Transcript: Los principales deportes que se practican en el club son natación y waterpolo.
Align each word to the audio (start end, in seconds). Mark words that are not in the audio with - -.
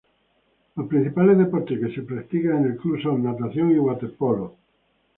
Los 0.75 0.87
principales 0.87 1.37
deportes 1.37 1.79
que 1.79 1.93
se 1.93 2.01
practican 2.01 2.57
en 2.65 2.71
el 2.71 2.77
club 2.77 2.99
son 3.03 3.21
natación 3.21 3.69
y 3.69 3.77
waterpolo. 3.77 4.55